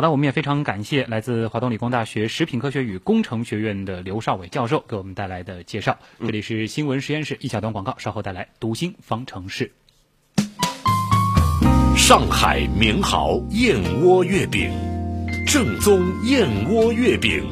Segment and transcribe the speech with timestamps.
[0.00, 5.98] 好了，我们也非常感谢来自华东理工大学食品科学与工程学院的刘少伟教授给我们带来的介绍。
[6.20, 9.70] 这里是新闻实验室一小段广告，稍后带来读心方程式。
[11.98, 14.72] 上海名豪燕窝月饼，
[15.46, 17.44] 正宗燕窝月饼，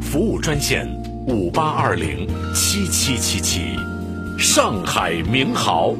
[0.00, 0.88] 服务专线
[1.26, 3.60] 五八二零七七七七。
[4.38, 5.94] 上海名豪。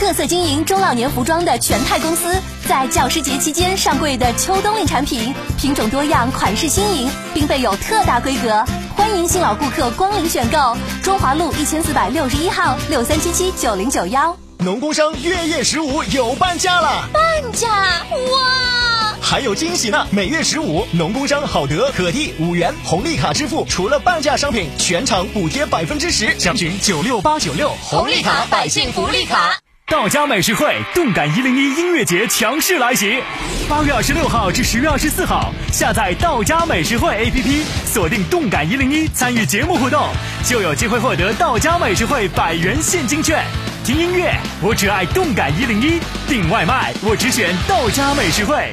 [0.00, 2.34] 特色经营中老年服装的全泰公司，
[2.66, 8.64] 在教师节期间上柜的秋冬令产品，品种多样，款式新颖，并备有特大规格，
[8.96, 10.74] 欢迎新老顾客光临选购。
[11.02, 14.34] 中华路一千四百六十一号六三七七九零九幺。
[14.60, 19.14] 农工商月月十五有半价了，半价哇！
[19.20, 20.06] 还有惊喜呢！
[20.10, 26.34] 每月十五，农工商好得可替五元红利卡支付，除了半价商品，全场补贴百分之十。
[26.38, 29.59] 详询九六八九六红利卡百姓福利卡。
[29.90, 33.20] 道家美食会动感一零一音乐节强势来袭，
[33.68, 40.00] 八月二十六号至十月二十四号，下载道家美食会 APP，锁定动感一零一，参与节目互动，
[40.44, 43.44] 就有机会获得道家美食会百元现金券。
[43.84, 44.32] 听音乐，
[44.62, 48.70] 我只爱动感一零一；订外卖，我只选道家美食会。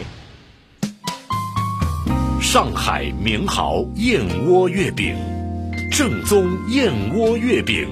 [2.40, 5.18] 上海名豪燕窝月饼，
[5.92, 7.90] 正宗燕窝月饼，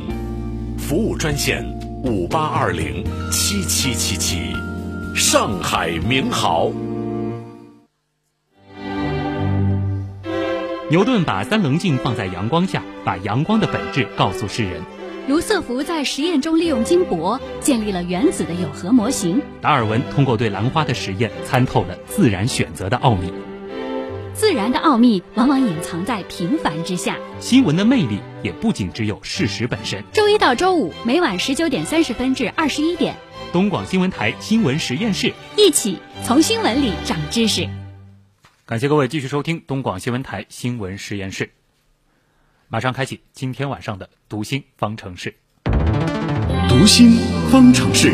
[0.77, 1.74] 服务专线。
[2.07, 4.53] 五八二零七七七七，
[5.15, 6.71] 上海名豪。
[10.87, 14.83] 牛顿把三棱镜放在阳光下，把阳光的本质告诉世人。
[15.27, 19.41] 卢瑟福在实验中利用金箔建立了原子的有核模型。
[19.59, 23.33] 达尔文通过对兰花的实验，参透了自然选择的奥秘。
[24.35, 27.17] 自然的奥秘往往隐藏在平凡之下。
[27.39, 30.03] 新闻的魅力也不仅只有事实本身。
[30.11, 33.15] 周一到周五每晚十九点三十分至二十一点，
[33.53, 37.67] 东广新闻台新闻实验室，一起从新闻里长知识。
[38.65, 41.51] 感谢各位继续收听东广新闻台新闻实验室。
[42.67, 45.35] 马上开启今天晚上的读心方程式。
[46.67, 47.11] 读心
[47.49, 48.11] 方程式。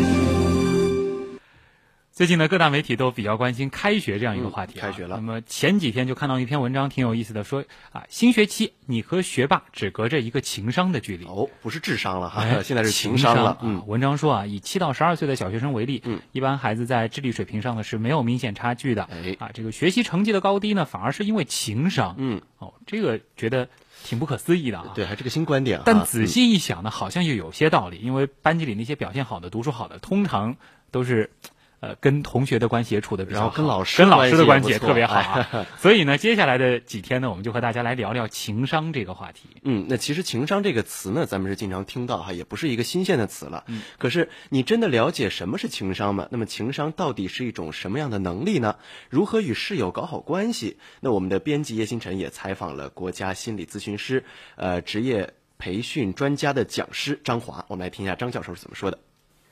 [2.14, 4.78] 最近呢，各大媒体都比较关心开学这样一个话题。
[4.78, 5.16] 开学了。
[5.16, 11.24] 那么前几天就看到一篇文章，挺有意思的，说啊，新学期你和学霸只隔着一个情商的距离。
[11.24, 13.56] 哦，不是智商了哈，现在是情商了。
[13.62, 19.04] 嗯，文章说啊，以七到十二岁的小学生为例，嗯，一般孩子在智力水平上呢是没有明显差距的。
[19.04, 22.16] 哎，啊，这个学习成绩的高低呢，反而是因为情商。
[22.18, 23.70] 嗯，哦，这个觉得
[24.04, 24.92] 挺不可思议的啊。
[24.94, 25.84] 对，还是个新观点啊。
[25.86, 30.56] 但仔细一想呢，好像又有些道理，因为班级里那些表现好的、读书好的，通常
[30.90, 31.30] 都是。
[31.82, 35.66] 呃，跟同学的关系也处的比较好，跟老师跟老师的关系也特别好啊。
[35.78, 39.48] 所以呢，接下来的几天呢，我们就和大家来聊聊情商这个话题。
[39.62, 43.64] 嗯，那其实情商这个词呢，咱们是经常听到哈，也不是一个新鲜的词了。
[43.66, 46.28] 嗯，可是你真的了解什么是情商吗？
[46.30, 48.76] 那么情商到底是一种什么样的能力呢？
[49.10, 50.78] 如何与室友搞好关系？
[51.00, 54.22] 那我们的编辑叶星辰也采访了国家心理咨询师、
[54.54, 59.00] 呃职业培训专家的讲师张华，我们来听一下张教授是怎么说的。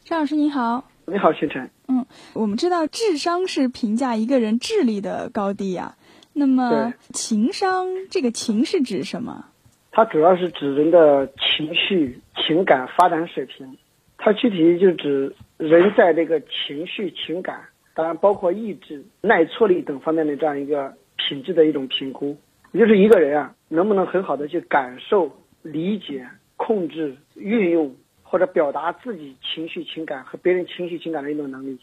[0.04, 1.68] 张老师您好，你好，星辰。
[1.88, 5.96] 嗯，我们知道智商是评价一个人智力的高低呀。
[6.32, 9.46] 那么情商这个情是指什么？
[9.90, 13.76] 它主要是指人的情绪、情感发展水平。
[14.18, 22.36] 它具体就指人在这个情绪、情感，当然包括意志、耐挫力等方面的这样一个品质的一种评估。
[22.70, 25.32] 也就是一个人啊，能不能很好的去感受、
[25.62, 27.96] 理解、控制、运用。
[28.30, 31.76] 或者表达自己情绪、情感和别人情绪、情感的一种能力，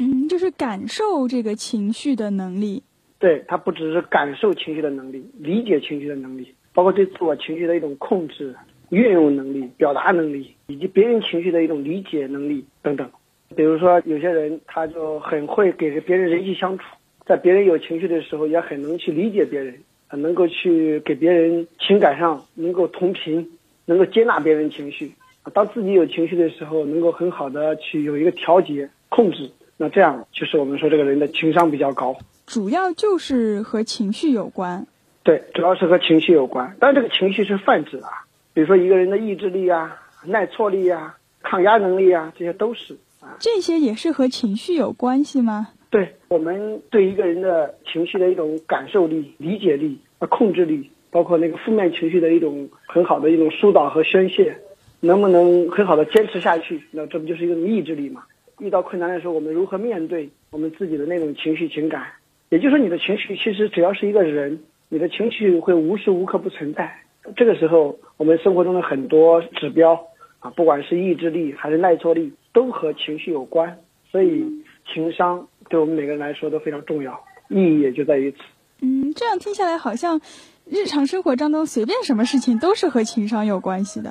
[0.00, 2.82] 嗯，就是感受这个情绪的能力。
[3.20, 8.52] 对他不只是感受情绪的能力，理解情绪的能力，包括对自我情绪的一种控制、
[8.88, 13.08] 运用能力、表达能力，以及别人情绪的一种理解能力等等。
[13.54, 16.84] 比如说，有些人他就很会给别人人际相处，
[17.24, 19.78] 在别人有情绪的时候，也很能去理解别人，
[20.10, 23.48] 能够去给别人情感上能够同频，
[23.84, 25.12] 能够接纳别人情绪。
[25.52, 32.16] 当自己有情绪的时候，能够很好的去有一个调节、控制，那这样就是我们说这个人的情商比较高。
[32.46, 34.86] 主要就是和情绪有关。
[35.24, 36.76] 对，主要是和情绪有关。
[36.78, 43.36] 但这个情绪是泛指啊，比如说一个人的意志力啊、耐挫力啊、抗压能力啊，这些都是啊。
[43.38, 45.68] 这些也是和情绪有关系吗？
[45.90, 49.98] 对，我们对一个人的情绪的一种感受力、理解力、
[50.30, 54.56] 控制力，包括那个负面情绪的一种很好的一种疏导和宣泄。
[55.04, 56.80] 能不能很好的坚持下去？
[56.92, 58.22] 那这不就是一种意志力嘛？
[58.60, 62.06] 遇到困难的时候，我们如何面对我们自己的那种情绪情感？
[62.50, 66.98] 也就是说，你的情绪其实只要是一个人，你的情绪会无时无刻不存在。
[67.36, 70.06] 这个时候，我们生活中的很多指标
[70.38, 73.78] 啊，不管是意志力还是耐挫力，都和情绪有关。
[74.12, 74.62] 所以，
[74.92, 77.24] 情商对我们每个人来说都非常重要。
[77.48, 78.38] 意义也就在于此。
[78.80, 80.20] 嗯，这样听下来，好像
[80.64, 84.10] 日常生活当中随便什么事情都是和情商有关系的。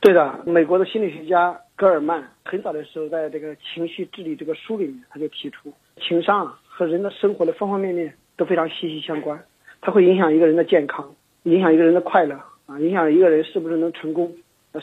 [0.00, 9.44] 对的，美国的心理学家戈尔曼很早的时候，在这个情绪治理这个书里面，他就提出，情商啊和人的生活的方方面面都非常息息相关，
[9.80, 12.36] 它会影响一个人的健康，影响一个人的快乐
[12.66, 14.32] 啊，影响一个人是不是能成功，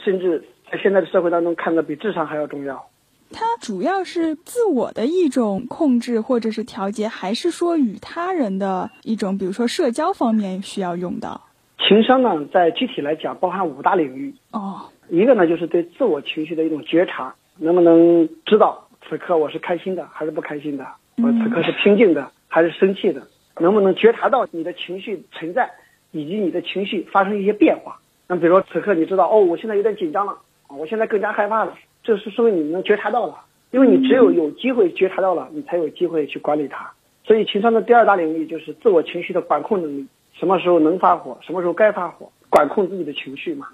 [0.03, 2.85] 甚至在现在的社会当中，看的比智商还要重要。
[3.31, 11.41] 它主要是自我的一种控制或者是调节，还是说与他人的一种，比如说社交方面需要用到？
[11.87, 14.33] 情商呢，在具体来讲，包含五大领域。
[14.51, 20.85] 哦，一个呢，就是对自我情绪的一种觉察，能不能知道此刻我是开心的还是不开心的？
[21.17, 23.21] 我此刻是平静的还是生气的？
[23.59, 25.69] 能不能觉察到你的情绪存在，
[26.11, 27.99] 以及你的情绪发生一些变化？
[28.27, 30.37] 那比如说此刻你知道，哦，我现在有点紧张了，
[30.67, 31.73] 我现在更加害怕了。
[32.03, 33.39] 这是说明你能觉察到了，
[33.71, 36.91] 因为你只有有机会觉察到了，你才有机会去管理它。
[37.23, 43.67] 所以情商的第二大领域就是自我情绪的管控能力，什么时候能发火，什么时候该发火，管控自己的情绪嘛。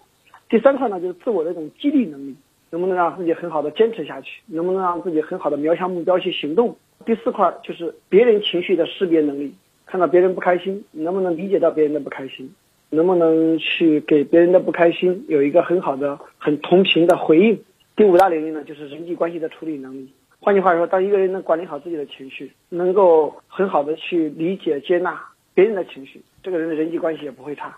[0.51, 2.35] 第三块呢就是自我的一种激励能力，
[2.71, 6.75] 能不能让自己很好的坚持下去，能不能让自己很好的瞄向目标去行动。
[7.05, 9.55] 第四块就是别人情绪的识别能力，
[9.85, 12.53] 看到别人不开心，能不能理解到别人的不开心，
[12.89, 17.57] 能不能去给别人的不开心有一个很好的、很同频的回应。
[17.95, 20.11] 第五大领域呢，就是人际关系的处理能力。
[20.41, 25.17] 换句话说，当一个人能管理好自己的情绪，能够很好的去理解、接纳
[25.53, 27.73] 别人的情绪，这个人的人际关系也不会差。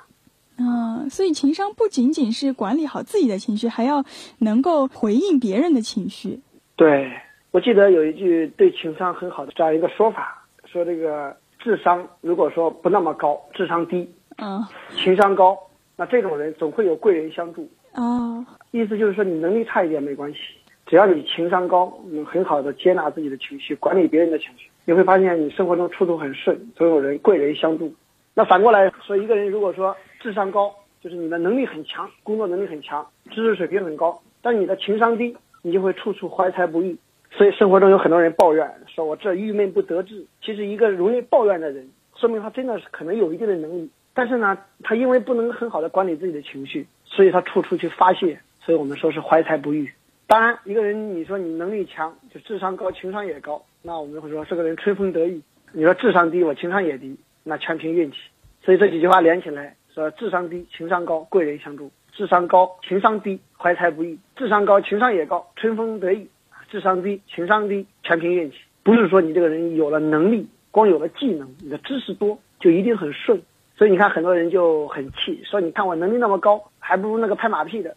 [0.58, 4.04] 嗯，所以情商不仅仅是管理好自己的情绪，还要
[4.40, 6.40] 能够回应别人的情绪。
[6.76, 7.12] 对，
[7.52, 14.64] 我记得有一句对情商很好的这样一个说法，说这个智商如果说不那么高，智商低，嗯，
[14.96, 15.58] 情商高，
[15.96, 17.68] 那这种人总会有贵人相助。
[17.94, 20.40] 哦，意思就是说，你能力差一点没关系，
[20.88, 27.94] 只要你情商高，能很好的接纳自己的情绪，管理别人的情绪，你会发现你生活中处处很顺，总有人贵人相助。
[28.34, 36.98] 那反过来说，一个人如果说智商高，就是你的能力很强，工作能力很强，知识水平很高，但你的情商低，你就会处处怀才不遇。
[37.30, 40.26] 所以生活中有很多人抱怨，说我这郁闷不得志。
[40.42, 46.88] 其实一个容易抱怨的人，说明他真的是可能有一定的能力，但是呢，他因为不能很好的管理自己的情绪。
[47.06, 49.92] 所以他处处去发泄，所以我们说是怀才不遇。
[50.26, 55.44] 当然，一个人你说你能力强，就智商高，情商也高，那我们会说这个人春风得意。
[55.74, 58.18] 你说智商低，我情商也低，那全凭运气。
[58.64, 66.26] 所以这几句话连起来，说智商低，情商高，贵人相助；智商高，情商低，怀才不遇；智商高，情商也高，春风得意；
[66.70, 68.58] 智商低，情商低，全凭运气。
[68.82, 73.40] 不是说你这个人有了能力，光有了技能，你的知识多就一定很顺。
[73.76, 77.96] 所以你看，很多人就很气，说你看我能力那么高，还不如那个拍马屁的。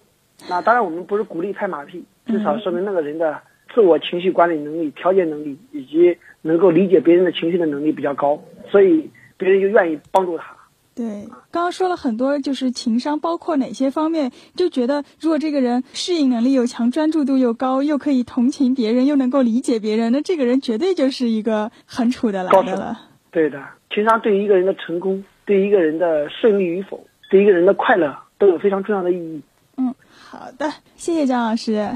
[0.51, 3.41] 那当然，我们不是鼓励拍马屁，至少说明那个人的
[3.75, 10.56] 自我情绪管理能力、调节能力以及能够理解别人的情绪的能力比较高，所以别人就愿意帮助他。
[10.97, 22.99] 对，刚刚说了很多，就是情商包括哪些方面，就觉得如果这个人适应能力又强、专注度又高，又可以同情别人，又能够理解别人，那这个人绝对就是一个很处得来的了。
[23.31, 23.63] 对的，
[23.95, 25.23] 情商对于一个人的成功。
[25.45, 29.41] 对一个人的顺利与否，对一个人的快乐都有非常重要的意义。
[29.77, 31.89] 嗯，好的，谢谢张老师。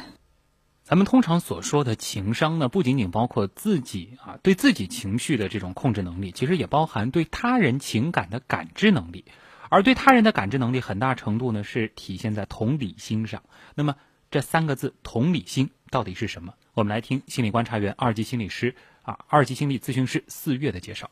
[0.90, 9.24] 咱们通常所说的情商呢，不仅仅包括自己啊对自己情绪的这种控制能力，其实也包含对他人情感的感知能力。
[9.68, 13.44] 而对他人的感知能力，很大程度呢是体现在同理心上。
[13.76, 13.94] 那么
[14.32, 16.54] 这三个字“同理心”到底是什么？
[16.74, 21.08] 我们来听心理观察员、二级心理师啊、二级心理咨询师四月的介绍。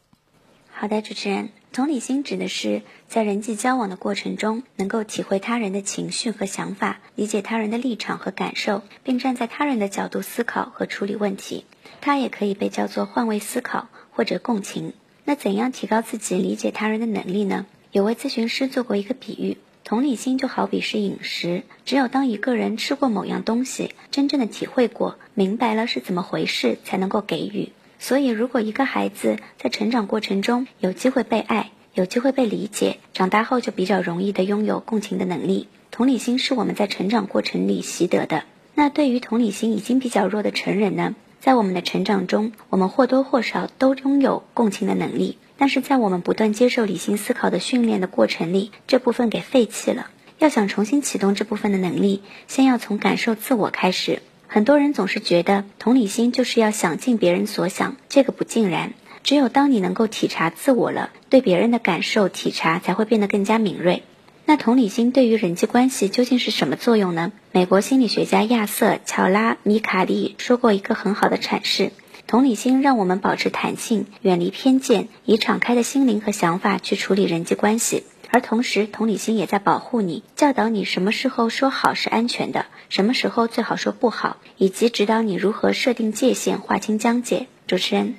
[0.80, 11.64] 好的，主持人，同理心指的是在人际交往的过程中，能够体会他人的情绪和想法，理解他人的立场和感受，并站在他人的角度思考和处理问题。
[12.00, 14.92] 它也可以被叫做换位思考或者共情。
[15.24, 17.66] 那怎样提高自己理解他人的能力呢？
[17.90, 27.72] 有位咨询师做过一个比喻，同理心就好比是饮食，只有当一个人吃过某样东西，真正的体会过，明白了是怎么回事，才能够给予。
[27.98, 35.68] 所以，如果一个孩子在成长过程中有机会被爱，有机会被理解，长大后就比较容易的拥有共情的能力。
[35.90, 38.44] 同理心是我们在成长过程里习得的。
[38.74, 41.16] 那对于同理心已经比较弱的成人呢？
[41.40, 50.10] 在我们的成长中，我们或多或少都拥有共情的能力，但是在我们不断接受理性思考的训练的过程里，这部分给废弃了。
[50.38, 54.22] 要想重新启动这部分的能力，先要从感受自我开始。
[54.50, 58.94] 很多人总是觉得同理心就是要想尽别人所想，这个不尽然。
[59.22, 64.04] 只有当你能够体察自我了，对别人的感受体察才会变得更加敏锐。
[64.46, 67.30] 那同理心对于人际关系究竟是什么作用呢？
[67.52, 71.92] 美国心理学家亚瑟·乔拉米卡利说过一个很好的阐释：
[72.26, 78.04] 同理心让我们保持弹性，远离偏见，以敞开的心灵和想法去处理人际关系。
[78.30, 87.46] 而同时，同理心也在保护你，教导你什么时候说好是安全的，什么时候最好说不好，以及指导你如何设定界限、划清疆界。
[87.66, 88.16] 主持人。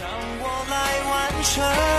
[0.00, 0.08] 让
[0.40, 0.76] 我来
[1.10, 1.97] 完成，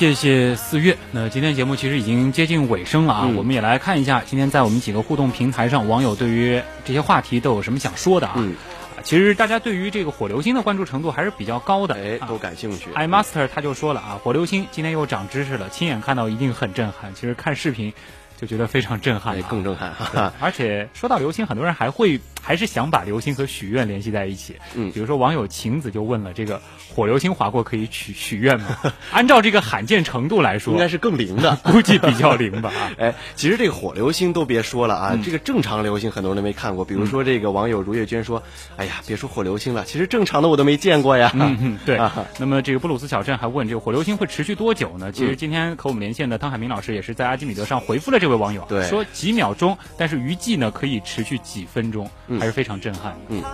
[0.00, 0.96] 谢谢四月。
[1.12, 8.32] 那今天节目其实已经接近尾声了啊，我们也来看一下今天在我们几个互动平台上，网友对于这些话题都有什么想说的啊？
[8.38, 8.54] 嗯，
[9.02, 12.88] 其实大家对于这个火流星的关注程度还是比较高的，哎，都感兴趣。
[12.94, 17.12] iMaster 他就说了啊，火流星今天又长知识了，亲眼看到一定很震撼。
[17.14, 17.92] 其实看视频
[18.40, 19.92] 就觉得非常震撼，更震撼。
[19.92, 20.32] 哈。
[20.40, 24.56] 而且说到流星，很多人还会还是想把流星和许愿联系在一起。
[24.74, 26.60] 嗯，比如说网友晴子就问了这个。
[26.92, 28.76] 火流星划过可以许许愿吗？
[29.12, 32.72] 按照这个罕见程度来说，应该是更灵的， 估计比较灵吧。
[32.98, 36.84] 哎，其实这个火流星都别说了啊，这个正常流星很多人都没看过。
[36.84, 38.42] 比如说这个网友如月娟说
[38.76, 41.96] ：“哎呀，别说火流星了，其实正常的我都没见过呀。”嗯，对。
[42.38, 45.12] 那么这个布鲁斯小镇还问这个火流星会持续多久呢？
[45.12, 52.08] 其实今天和我们连线的汤海明老师也是在阿基米德上回复了这位网友，对，说几秒钟，但是娱记呢可以持续几分钟，
[52.38, 53.18] 还是非常震撼的。
[53.28, 53.42] 嗯。
[53.42, 53.52] 啊，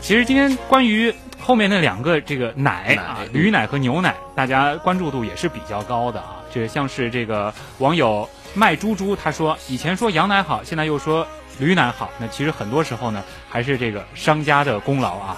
[0.00, 1.14] 其实今天关于。
[1.46, 6.36] 后面那两个这个奶啊，驴奶和牛奶，大家关注度也是比较高的啊。
[6.50, 11.26] 这像是这个网友卖猪猪，他说以前说羊奶好，现在又说
[11.58, 12.10] 驴奶好。
[12.18, 15.36] 那其实很多时候呢，还是这个商家的功劳啊。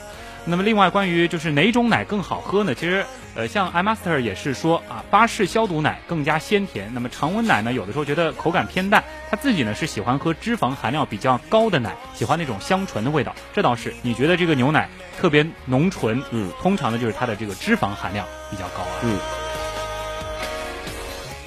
[0.48, 2.74] 那么另外关于就是哪种奶更好喝呢？
[2.74, 6.88] 其实呃，像 iMaster 也是说啊，巴氏消毒奶更加鲜甜。
[6.94, 9.02] 那么常温奶呢，有的时候觉得口感偏淡。
[9.28, 13.34] 他自己呢是喜欢喝脂肪含量比较高的奶，喜欢那种香醇的味道。
[13.52, 14.88] 这倒是，你觉得这个牛奶
[15.18, 16.22] 特别浓醇？
[16.30, 19.00] 嗯，通常呢就是它的这个脂肪含量比较高啊。
[19.02, 19.45] 嗯。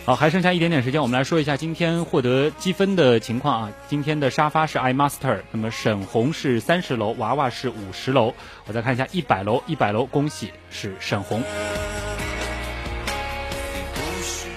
[0.09, 3.71] 好，还剩下一点点时间，我们来说一下今天获得积分的情况啊。
[3.87, 8.33] 今天的沙发是 iMaster，那么沈红是三十楼，娃娃是五十楼。
[8.65, 11.43] 我再看一下一百楼，一百楼恭喜是沈红。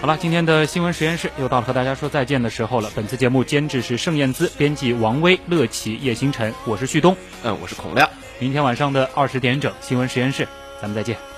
[0.01, 2.91] 好了，今天的新闻实验室又到了和大家说再见的时候了。
[2.95, 8.09] 本次节目监制是盛燕姿，编辑王威、乐琪、叶星辰，我是旭东，嗯，我是孔亮。
[8.39, 10.49] 明天晚上的二十点整，新闻实验室，
[10.81, 11.32] 咱们再见。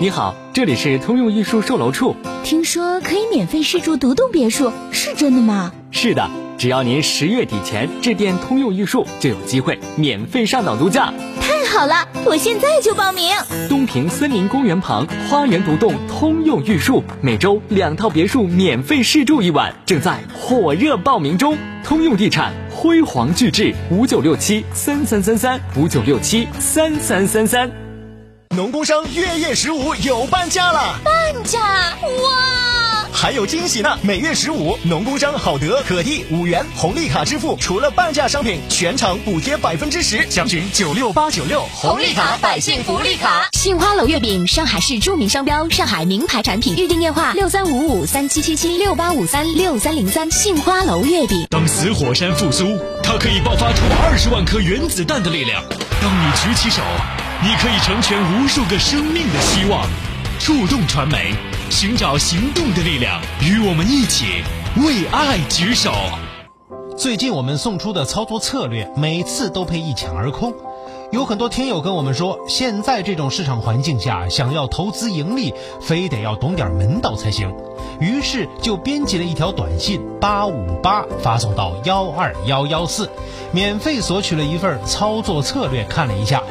[0.00, 2.14] 你好，这里是通用艺术售楼处。
[2.44, 5.72] 听说可以免费试住独栋别墅，是真的吗？
[5.90, 11.12] 是的，只要您十月底前致电通用艺术，就有机会免费上岛度假。
[11.40, 13.28] 太好了，我现在就报名。
[13.68, 21.58] 东平森林公园旁花园独栋通用艺术，每周两套别墅免费试住一晚，正在火热报名中。
[21.82, 27.87] 通用地产辉煌巨制五九六七三三三三五九六七三三三三。
[28.58, 31.60] 农工商月月十五有半价了，半价
[32.02, 33.06] 哇！
[33.12, 33.96] 还有惊喜呢！
[34.02, 40.28] 每月十五，农工商好得可地五元红利卡支付，除了半价商品，全场补贴百分之十。
[40.28, 43.48] 详询九六八九六红利卡百姓福利卡。
[43.52, 46.74] 杏花楼月饼，上海市著名商标，上海名牌产品。
[46.76, 50.28] 预订电话六三五五三七七七六八五三六三零三。
[50.32, 51.46] 杏花楼月饼。
[51.48, 55.62] 当死火山复苏，它可以爆发出二十万颗原子弹的力量。
[56.02, 56.82] 当你举起手。
[57.40, 59.86] 你可以成全无数个生命的希望，
[60.40, 61.32] 触动传媒，
[61.70, 64.42] 寻找行动的力量，与我们一起
[64.84, 65.92] 为爱举手。
[66.96, 70.52] 最近我们送出的操作策略，每次都被一抢而空。
[71.12, 77.54] 有很多听友跟我们说，现在这种市场环境下，想要投资盈利，非得要懂点门道才行。
[78.00, 83.08] 于是就编辑了一条短信八五八发送到幺二幺幺四，
[83.52, 86.42] 免费索取了一份操作策略，看了一下。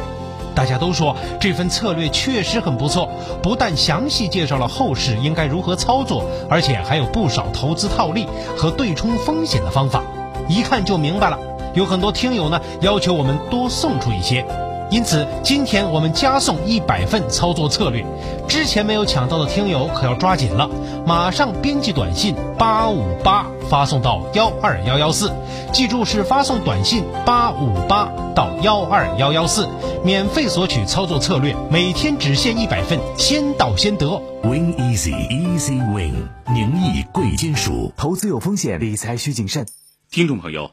[0.58, 3.08] 大家都说这份策略确实很不错，
[3.44, 8.26] 不但详细介绍了后市应该如何操作，而且还有不少投资套利
[8.58, 10.02] 和对冲风险的方法，
[10.50, 11.38] 一看就明白了。
[11.76, 14.44] 有很多听友呢要求我们多送出一些。
[14.90, 18.06] 因此，今天我们加送一百份操作策略，
[18.48, 20.70] 之前没有抢到的听友可要抓紧了，
[21.06, 25.30] 马上编辑短信八五八发送到幺二幺幺四，
[25.74, 29.68] 记住是发送短信八五八到幺二幺幺四，
[30.06, 34.08] 免费索取操作策略，每天只限一百份，先到先得。
[34.44, 39.66] Win easy easy win，宁毅贵金属，投资有风险，理财需谨慎。
[40.10, 40.72] 听众朋友，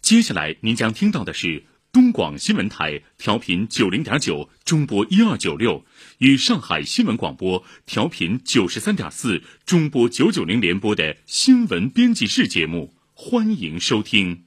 [0.00, 1.62] 接下来您将听到的是。
[1.92, 5.84] 东广新闻台调频九零点九，中波一二九六，
[6.20, 14.44] 与上海新闻广播调频九十三点四，中波九九零联播的新闻编辑室节目，欢迎收听。